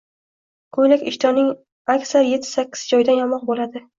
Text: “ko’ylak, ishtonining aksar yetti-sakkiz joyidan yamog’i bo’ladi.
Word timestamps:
“ko’ylak, 0.77 1.03
ishtonining 1.11 1.51
aksar 1.95 2.25
yetti-sakkiz 2.29 2.87
joyidan 2.95 3.21
yamog’i 3.23 3.51
bo’ladi. 3.53 3.87